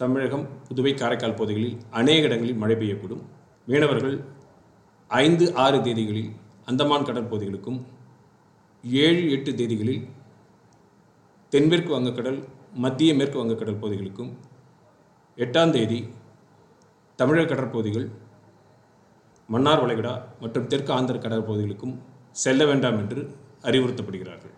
தமிழகம் 0.00 0.47
புதுவை 0.67 0.95
காரைக்கால் 0.95 1.35
பகுதிகளில் 1.35 1.77
அநேக 1.93 2.23
இடங்களில் 2.23 2.59
மழை 2.59 2.77
பெய்யக்கூடும் 2.77 3.23
மீனவர்கள் 3.69 4.17
ஐந்து 5.11 5.45
ஆறு 5.57 5.79
தேதிகளில் 5.79 6.31
அந்தமான் 6.69 7.07
கடற்பகுதிகளுக்கும் 7.09 7.81
ஏழு 8.85 9.23
எட்டு 9.31 9.51
தேதிகளில் 9.53 10.03
தென்மேற்கு 11.53 11.91
வங்கக்கடல் 11.95 12.41
மத்திய 12.77 13.15
மேற்கு 13.15 13.39
வங்கக்கடல் 13.39 13.81
பகுதிகளுக்கும் 13.81 14.31
எட்டாம் 15.39 15.71
தேதி 15.71 16.01
தமிழக 17.19 17.47
கடற்பகுதிகள் 17.47 18.07
மன்னார் 19.49 19.83
வளைகுடா 19.83 20.15
மற்றும் 20.41 20.67
தெற்கு 20.67 20.93
ஆந்திர 20.93 21.19
கடற்பகுதிகளுக்கும் 21.19 21.95
செல்ல 22.37 22.65
வேண்டாம் 22.65 22.99
என்று 22.99 23.21
அறிவுறுத்தப்படுகிறார்கள் 23.65 24.55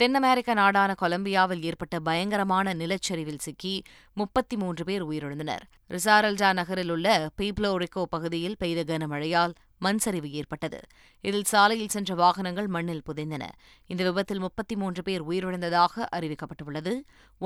தென் 0.00 0.14
அமெரிக்க 0.14 0.50
நாடான 0.54 0.90
கொலம்பியாவில் 1.00 1.64
ஏற்பட்ட 1.64 1.96
பயங்கரமான 2.00 2.72
நிலச்சரிவில் 2.74 3.40
சிக்கி 3.40 3.72
முப்பத்தி 4.16 4.56
மூன்று 4.56 4.84
பேர் 4.84 5.02
உயிரிழந்தனர் 5.02 5.64
ரிசாரல்ஜா 5.90 6.52
நகரில் 6.52 6.90
உள்ள 6.90 7.08
பீப்ளோரிகோ 7.38 8.02
பகுதியில் 8.10 8.56
பெய்த 8.56 8.84
கனமழையால் 8.84 9.54
மண் 9.78 9.98
சரிவு 9.98 10.30
ஏற்பட்டது 10.32 10.80
இதில் 11.24 11.44
சாலையில் 11.44 11.88
சென்ற 11.88 12.14
வாகனங்கள் 12.14 12.68
மண்ணில் 12.68 13.04
புதைந்தன 13.06 13.44
இந்த 13.90 14.00
விபத்தில் 14.04 14.38
முப்பத்தி 14.38 14.76
மூன்று 14.76 15.02
பேர் 15.02 15.22
உயிரிழந்ததாக 15.22 16.08
அறிவிக்கப்பட்டுள்ளது 16.16 16.94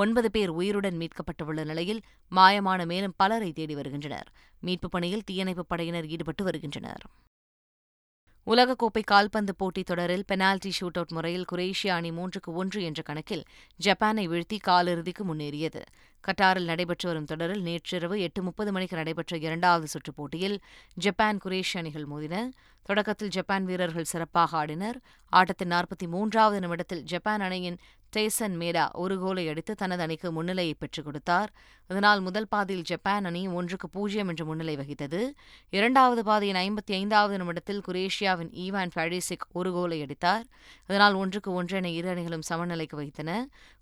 ஒன்பது 0.00 0.31
பேர் 0.31 0.51
உயிருடன் 0.51 1.01
மீட்கப்பட்டுள்ள 1.01 1.65
நிலையில் 1.65 2.03
மாயமான 2.33 2.87
மேலும் 2.87 3.17
பலரை 3.17 3.53
தேடி 3.53 3.75
வருகின்றனர் 3.75 4.31
மீட்புப் 4.63 4.91
பணியில் 4.91 5.29
தீயணைப்புப் 5.31 5.69
படையினர் 5.69 6.07
ஈடுபட்டு 6.07 6.45
வருகின்றனர் 6.45 7.05
உலகக்கோப்பை 8.47 9.03
கால்பந்து 9.05 9.53
போட்டித் 9.55 9.87
தொடரில் 9.87 10.25
பெனால்டி 10.25 10.71
ஷூட் 10.71 10.99
அவுட் 10.99 11.13
முறையில் 11.13 11.47
குரேஷியா 11.53 11.93
அணி 11.95 12.11
மூன்றுக்கு 12.13 12.51
ஒன்று 12.55 12.81
என்ற 12.83 13.03
கணக்கில் 13.03 13.45
ஜப்பானை 13.81 14.25
வீழ்த்தி 14.29 14.59
காலிறுதிக்கு 14.65 15.25
முன்னேறியது 15.25 15.83
கட்டாரில் 16.25 16.69
நடைபெற்று 16.69 17.07
வரும் 17.09 17.25
தொடரில் 17.25 17.63
நேற்றிரவு 17.63 18.17
எட்டு 18.21 18.43
முப்பது 18.43 18.71
மணிக்கு 18.73 18.97
நடைபெற்ற 18.97 19.39
இரண்டாவது 19.39 19.87
சுற்றுப் 19.87 20.17
போட்டியில் 20.17 20.57
ஜப்பான் 20.97 21.41
குரேஷிய 21.45 21.81
அணிகள் 21.81 22.07
மோதின 22.07 22.37
தொடக்கத்தில் 22.87 23.29
ஜப்பான் 23.29 23.65
வீரர்கள் 23.65 24.11
சிறப்பாக 24.13 24.57
ஆடினர் 24.57 24.99
ஆட்டத்தின் 25.33 25.73
நாற்பத்தி 25.73 26.07
மூன்றாவது 26.07 26.59
நிமிடத்தில் 26.61 27.05
ஜப்பான் 27.05 27.41
அணியின் 27.41 27.79
டேசன் 28.15 28.57
மேடா 28.61 28.85
ஒரு 28.97 29.15
கோலை 29.19 29.45
அடித்து 29.49 29.73
தனது 29.77 30.03
அணிக்கு 30.03 30.29
முன்னிலையை 30.33 30.75
பெற்றுக் 30.77 31.07
கொடுத்தார் 31.07 31.51
இதனால் 31.91 32.21
முதல் 32.21 32.49
பாதியில் 32.49 32.87
ஜப்பான் 32.89 33.27
அணி 33.27 33.43
ஒன்றுக்கு 33.55 33.87
பூஜ்ஜியம் 33.89 34.31
என்று 34.33 34.45
முன்னிலை 34.45 34.75
வகித்தது 34.77 35.21
இரண்டாவது 35.73 36.23
பாதியின் 36.23 36.59
ஐம்பத்தி 36.61 36.93
ஐந்தாவது 36.95 37.35
நிமிடத்தில் 37.39 37.83
குரேஷியாவின் 37.87 38.51
ஈவான் 38.63 38.93
ஃபேடிசிக் 38.95 39.47
ஒரு 39.53 39.73
கோலை 39.73 39.99
அடித்தார் 40.03 40.45
இதனால் 40.89 41.19
ஒன்றுக்கு 41.21 41.53
ஒன்று 41.55 41.77
என 41.77 41.91
இரு 41.91 42.11
அணிகளும் 42.11 42.47
சமநிலைக்கு 42.49 42.99
வகித்தன 43.01 43.33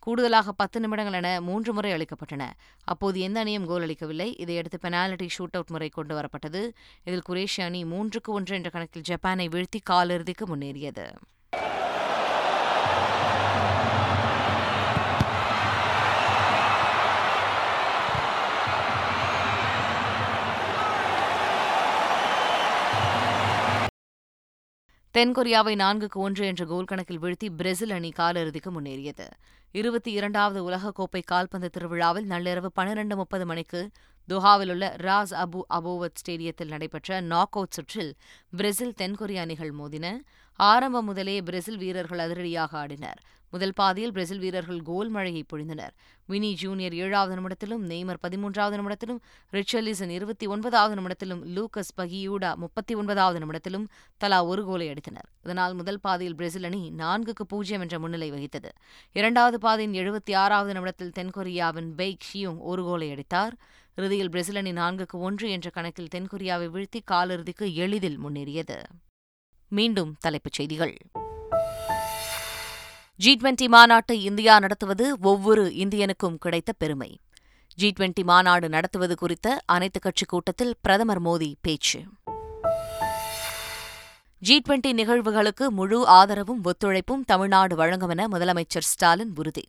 கூடுதலாக 0.02 0.54
பத்து 0.54 0.80
நிமிடங்கள் 0.80 1.18
என 1.18 1.32
மூன்று 1.42 1.72
முறை 1.72 1.92
அளிக்கப்பட்டன 1.92 2.46
அப்போது 2.86 3.20
எந்த 3.20 3.40
அணியும் 3.40 3.66
கோல் 3.66 3.86
அளிக்கவில்லை 3.88 4.28
இதையடுத்து 4.36 4.78
பெனால்டி 4.78 5.28
ஷூட் 5.36 5.56
அவுட் 5.56 5.70
முறை 5.70 5.90
கொண்டு 5.90 6.14
வரப்பட்டது 6.14 6.62
இதில் 7.06 7.26
குரேஷிய 7.28 7.66
அணி 7.66 7.82
மூன்றுக்கு 7.92 8.32
ஒன்று 8.32 8.56
என்ற 8.56 8.70
கணக்கில் 8.70 9.08
ஜப்பானை 9.10 9.46
வீழ்த்தி 9.48 9.82
காலிறுதிக்கு 9.90 10.46
முன்னேறியது 10.46 11.06
தென்கொரியாவை 25.14 25.72
நான்குக்கு 25.76 26.18
ஒன்று 26.18 26.44
என்ற 26.46 26.62
கோல் 26.64 26.86
கணக்கில் 26.86 27.18
வீழ்த்தி 27.18 27.48
பிரேசில் 27.50 27.90
அணி 27.90 28.10
காலிறுதிக்கு 28.10 28.70
முன்னேறியது 28.70 29.26
இருபத்தி 29.74 30.10
இரண்டாவது 30.10 30.60
உலகக்கோப்பை 30.64 31.22
கால்பந்து 31.26 31.68
திருவிழாவில் 31.68 32.30
நள்ளிரவு 32.30 32.68
பன்னிரண்டு 32.74 33.16
முப்பது 33.16 33.46
மணிக்கு 33.46 33.80
உள்ள 34.68 34.86
ராஸ் 34.96 35.34
அபு 35.34 35.60
அபோவத் 35.70 36.18
ஸ்டேடியத்தில் 36.18 36.68
நடைபெற்ற 36.68 37.20
நாக் 37.24 37.56
அவுட் 37.56 37.74
சுற்றில் 37.74 38.12
பிரேசில் 38.52 38.94
தென்கொரிய 38.94 39.40
அணிகள் 39.40 39.72
மோதின 39.72 40.14
ஆரம்பம் 40.60 41.04
முதலே 41.04 41.36
பிரேசில் 41.42 41.78
வீரர்கள் 41.78 42.18
அதிரடியாக 42.18 42.78
ஆடினர் 42.78 43.20
முதல் 43.52 43.74
பாதியில் 43.74 44.12
பிரேசில் 44.12 44.38
வீரர்கள் 44.38 44.80
கோல் 44.82 45.10
மழையை 45.10 45.42
பொழிந்தனர் 45.46 45.94
வினி 46.28 46.50
ஜூனியர் 46.54 46.94
ஏழாவது 46.98 47.34
நிமிடத்திலும் 47.38 47.82
நெய்மர் 47.86 48.20
பதிமூன்றாவது 48.22 48.76
நிமிடத்திலும் 48.76 49.18
ரிச்சர்லிசன் 49.52 50.08
இருபத்தி 50.08 50.46
ஒன்பதாவது 50.46 50.94
நிமிடத்திலும் 51.00 51.42
லூகஸ் 51.54 51.92
பகியூடா 51.96 52.50
முப்பத்தி 52.56 52.94
ஒன்பதாவது 52.94 53.40
நிமிடத்திலும் 53.40 53.86
தலா 54.20 54.38
ஒரு 54.44 54.64
கோலை 54.64 54.86
அடித்தனர் 54.88 55.28
இதனால் 55.44 55.74
முதல் 55.74 56.00
பாதியில் 56.00 56.34
பிரேசில் 56.34 56.64
அணி 56.64 56.82
நான்குக்கு 56.98 57.46
பூஜ்ஜியம் 57.46 57.80
என்ற 57.80 57.98
முன்னிலை 57.98 58.30
வகித்தது 58.30 58.70
இரண்டாவது 59.16 59.58
பாதியின் 59.58 59.96
எழுபத்தி 59.96 60.34
ஆறாவது 60.36 60.74
நிமிடத்தில் 60.74 61.14
தென்கொரியாவின் 61.18 61.90
பெய்க் 61.96 62.28
ஷியோங் 62.30 62.60
ஒரு 62.64 62.84
கோலை 62.84 63.10
அடித்தார் 63.10 63.56
இறுதியில் 63.98 64.30
பிரேசில் 64.30 64.56
அணி 64.56 64.72
நான்குக்கு 64.72 65.18
ஒன்று 65.20 65.48
என்ற 65.50 65.70
கணக்கில் 65.70 66.12
தென்கொரியாவை 66.14 66.68
வீழ்த்தி 66.68 67.02
காலிறுதிக்கு 67.10 67.66
எளிதில் 67.76 68.18
முன்னேறியது 68.18 68.78
மீண்டும் 69.72 70.14
தலைப்புச் 70.20 70.52
செய்திகள் 70.54 70.94
ஜி 73.20 73.32
டுவெண்டி 73.36 73.66
மாநாட்டை 73.68 74.14
இந்தியா 74.20 74.58
நடத்துவது 74.58 75.06
ஒவ்வொரு 75.22 75.64
இந்தியனுக்கும் 75.74 76.38
கிடைத்த 76.38 76.70
பெருமை 76.72 77.10
ஜி 77.78 77.88
டுவெண்டி 77.98 78.22
மாநாடு 78.24 78.68
நடத்துவது 78.68 79.14
குறித்த 79.16 79.48
அனைத்துக் 79.66 80.02
கட்சி 80.02 80.24
கூட்டத்தில் 80.24 80.72
பிரதமர் 80.80 81.22
மோடி 81.22 81.50
பேச்சு 81.60 82.00
ஜி 84.42 84.56
டுவெண்டி 84.58 84.90
நிகழ்வுகளுக்கு 84.92 85.66
முழு 85.70 85.98
ஆதரவும் 86.12 86.62
ஒத்துழைப்பும் 86.64 87.24
தமிழ்நாடு 87.24 87.76
வழங்கும் 87.76 88.10
என 88.10 88.28
முதலமைச்சர் 88.28 88.88
ஸ்டாலின் 88.88 89.34
உறுதி 89.36 89.64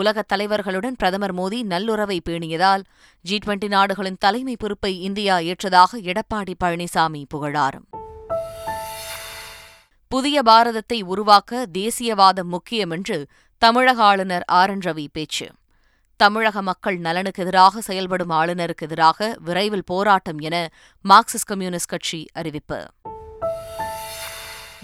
உலகத் 0.00 0.30
தலைவர்களுடன் 0.32 0.98
பிரதமர் 0.98 1.34
மோடி 1.34 1.60
நல்லுறவை 1.64 2.18
பேணியதால் 2.28 2.82
ஜி 3.24 3.38
டுவெண்டி 3.38 3.68
நாடுகளின் 3.68 4.20
தலைமை 4.20 4.56
பொறுப்பை 4.56 4.92
இந்தியா 5.02 5.38
ஏற்றதாக 5.44 6.00
எடப்பாடி 6.04 6.56
பழனிசாமி 6.64 7.24
புகழாரம் 7.34 7.86
புதிய 10.10 10.42
பாரதத்தை 10.42 10.98
உருவாக்க 11.02 11.66
தேசியவாதம் 11.72 12.48
முக்கியம் 12.48 12.90
என்று 12.90 13.16
தமிழக 13.62 13.98
ஆளுநர் 14.02 14.44
ஆர் 14.50 14.70
என் 14.70 14.84
ரவி 14.84 15.04
பேச்சு 15.12 15.46
தமிழக 16.20 16.62
மக்கள் 16.62 16.98
நலனுக்கு 16.98 17.42
எதிராக 17.42 17.80
செயல்படும் 17.80 18.30
ஆளுநருக்கு 18.30 18.86
எதிராக 18.86 19.28
விரைவில் 19.40 19.84
போராட்டம் 19.84 20.38
என 20.38 20.56
மார்க்சிஸ்ட் 21.04 21.48
கம்யூனிஸ்ட் 21.48 21.90
கட்சி 21.90 22.20
அறிவிப்பு 22.32 22.78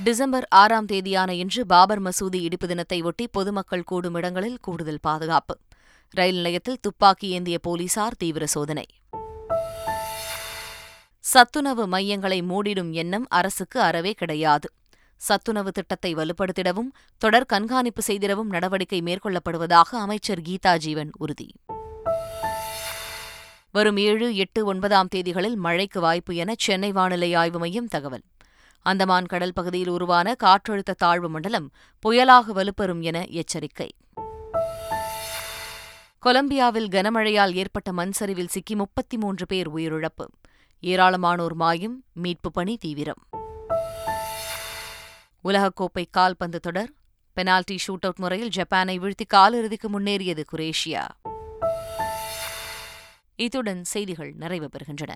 டிசம்பர் 0.05 0.47
ஆறாம் 0.55 0.87
தேதியான 0.87 1.33
இன்று 1.35 1.67
பாபர் 1.67 2.03
மசூதி 2.03 2.39
இடிப்பு 2.43 2.69
தினத்தையொட்டி 2.69 3.27
பொதுமக்கள் 3.33 3.85
கூடும் 3.85 4.15
இடங்களில் 4.15 4.61
கூடுதல் 4.61 5.03
பாதுகாப்பு 5.03 5.57
ரயில் 6.15 6.37
நிலையத்தில் 6.37 6.81
துப்பாக்கி 6.81 7.29
ஏந்திய 7.29 7.59
போலீசார் 7.59 8.17
தீவிர 8.17 8.47
சோதனை 8.47 8.87
சத்துணவு 11.25 11.85
மையங்களை 11.89 12.39
மூடிடும் 12.43 12.91
எண்ணம் 12.93 13.29
அரசுக்கு 13.31 13.79
அறவே 13.81 14.13
கிடையாது 14.13 14.69
சத்துணவு 15.25 15.71
திட்டத்தை 15.73 16.11
வலுப்படுத்திடவும் 16.15 16.91
தொடர் 17.23 17.47
கண்காணிப்பு 17.47 18.03
செய்திடவும் 18.07 18.53
நடவடிக்கை 18.55 19.01
மேற்கொள்ளப்படுவதாக 19.03 19.99
அமைச்சர் 19.99 20.45
கீதா 20.47 20.75
ஜீவன் 20.77 21.13
உறுதி 21.19 21.49
வரும் 23.75 23.99
ஏழு 24.03 24.27
எட்டு 24.37 24.61
ஒன்பதாம் 24.67 25.11
தேதிகளில் 25.15 25.59
மழைக்கு 25.59 26.01
வாய்ப்பு 26.01 26.33
என 26.37 26.55
சென்னை 26.59 26.91
வானிலை 26.93 27.31
ஆய்வு 27.35 27.59
மையம் 27.59 27.89
தகவல் 27.89 28.25
அந்தமான் 28.87 29.27
கடல் 29.27 29.55
பகுதியில் 29.55 29.91
உருவான 29.91 30.35
காற்றழுத்த 30.43 30.99
தாழ்வு 30.99 31.29
மண்டலம் 31.29 31.69
புயலாக 32.05 32.53
வலுப்பெறும் 32.53 33.03
என 33.03 33.21
எச்சரிக்கை 33.35 33.89
கொலம்பியாவில் 36.23 36.89
கனமழையால் 36.89 37.55
ஏற்பட்ட 37.55 37.89
மண் 37.93 38.13
சரிவில் 38.13 38.53
சிக்கி 38.53 38.75
முப்பத்தி 38.75 39.17
மூன்று 39.19 39.47
பேர் 39.47 39.69
உயிரிழப்பு 39.69 40.27
ஏராளமானோர் 40.83 41.57
மாயும் 41.57 41.97
மீட்பு 42.17 42.51
பணி 42.51 42.77
தீவிரம் 42.77 43.23
உலகக்கோப்பை 45.45 46.05
கால்பந்து 46.11 46.61
தொடர் 46.61 46.91
பெனால்டி 47.37 47.77
ஷூட் 47.87 48.05
அவுட் 48.05 48.19
முறையில் 48.19 48.55
ஜப்பானை 48.55 48.97
வீழ்த்தி 48.99 49.27
காலிறுதிக்கு 49.35 49.89
முன்னேறியது 49.89 50.45
குரேஷியா 50.53 51.05
இத்துடன் 53.39 53.85
செய்திகள் 53.85 54.33
நிறைவு 54.37 54.69
பெறுகின்றன 54.69 55.13